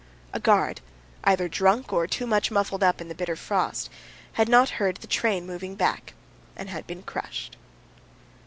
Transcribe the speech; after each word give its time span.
A 0.33 0.39
guard, 0.39 0.81
either 1.25 1.47
drunk 1.47 1.93
or 1.93 2.07
too 2.07 2.25
much 2.25 2.49
muffled 2.49 2.81
up 2.81 3.01
in 3.01 3.07
the 3.07 3.13
bitter 3.13 3.35
frost, 3.35 3.87
had 4.33 4.49
not 4.49 4.69
heard 4.81 4.97
the 4.97 5.05
train 5.05 5.45
moving 5.45 5.75
back, 5.75 6.15
and 6.55 6.69
had 6.71 6.87
been 6.87 7.03
crushed. 7.03 7.55